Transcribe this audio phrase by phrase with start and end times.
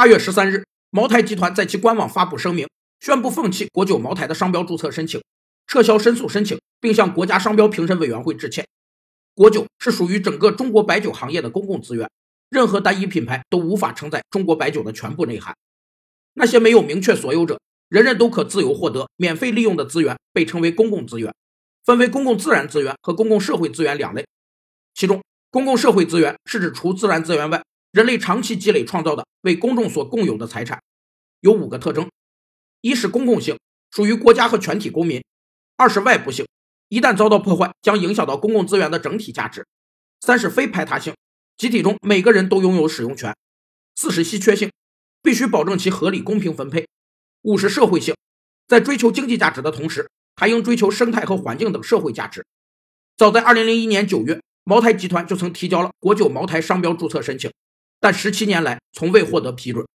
[0.00, 2.66] 八月十三日，茅台集团在其官网发布声明，
[3.00, 5.22] 宣布放弃国酒茅台的商标注册申请，
[5.66, 8.66] 撤销申诉申请，并向国家商标评审委员会致歉。
[9.34, 12.08] 国酒是属于整个中国白酒行业的公共资源，
[12.48, 15.54] 任何单一品牌都无法承载中国白酒的全部内涵。
[16.32, 17.60] 那些没有明确所有者，
[17.90, 21.30] 人人都可自由获得、免费利用的资源，被称为公共资源，
[21.84, 24.24] 分为公共自然资源和公共社会资源两类。
[24.94, 25.20] 其中，
[25.50, 27.62] 公共社会资源是指除自然资源外，
[27.92, 30.80] 人类长期积累创造的为公众所共有的财产，
[31.40, 32.08] 有五个特征：
[32.82, 33.58] 一是公共性，
[33.90, 35.20] 属于国家和全体公民；
[35.76, 36.46] 二是外部性。
[36.88, 39.66] 一旦遭到破坏，将影响到公共资源的整体价值。
[40.20, 41.14] 三是非排他性，
[41.56, 43.34] 集体中每个人都拥有使用权。
[43.96, 44.70] 四是稀缺性，
[45.20, 46.86] 必须保证其合理公平分配。
[47.42, 48.14] 五是社会性，
[48.68, 52.46] 在追求经济价值的同时，还应追求生态和环境等社会价值。
[53.16, 57.52] 早在2001年9月，茅台集团就曾提交了国酒茅台商标注册申请，
[58.00, 59.90] 但十七年来从未获得批准。